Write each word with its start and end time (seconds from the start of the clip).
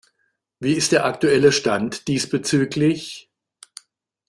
Wie 0.59 0.73
ist 0.73 0.93
der 0.93 1.05
aktuelle 1.05 1.51
Stand 1.51 2.07
diesbezüglich? 2.07 3.29